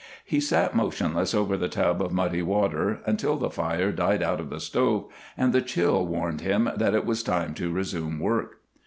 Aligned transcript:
He 0.25 0.39
sat 0.39 0.75
motionless 0.75 1.35
over 1.35 1.55
the 1.55 1.69
tub 1.69 2.01
of 2.01 2.11
muddy 2.11 2.41
water 2.41 3.01
until 3.05 3.37
the 3.37 3.51
fire 3.51 3.91
died 3.91 4.23
out 4.23 4.39
of 4.39 4.49
the 4.49 4.59
stove 4.59 5.05
and 5.37 5.53
the 5.53 5.61
chill 5.61 6.07
warned 6.07 6.41
him 6.41 6.67
that 6.75 6.95
it 6.95 7.05
was 7.05 7.21
time 7.21 7.53
to 7.53 7.71
resume 7.71 8.19
work. 8.19 8.61